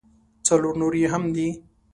څلور 0.47 0.73
نور 0.81 0.93
یې 1.01 1.07
مهم 1.11 1.23
دي. 1.35 1.47